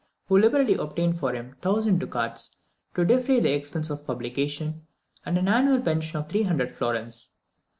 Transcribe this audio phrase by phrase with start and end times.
[0.29, 2.55] who liberally obtained for him 1000 ducats
[2.95, 4.81] to defray the expense of the publication,
[5.27, 7.33] and an annual pension of 300 florins.